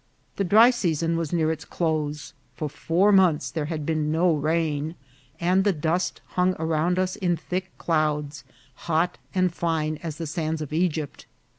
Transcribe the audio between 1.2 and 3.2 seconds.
near its close; for four